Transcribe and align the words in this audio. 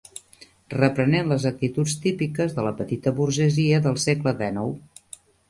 Reprenent 0.75 1.29
les 1.31 1.45
actituds 1.49 1.93
típiques 2.05 2.57
de 2.57 2.65
la 2.69 2.73
petita 2.81 3.15
burgesia 3.21 3.83
del 3.87 4.01
segle 4.07 4.35
dènou. 4.43 4.75